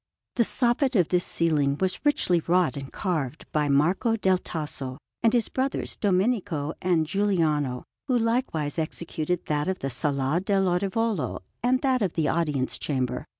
[0.37, 5.31] The soffit of this ceiling was richly wrought and carved by Marco del Tasso and
[5.31, 11.81] his brothers, Domenico and Giuliano, who likewise executed that of the Sala dell' Orivolo and
[11.83, 13.27] that of the Audience Chamber.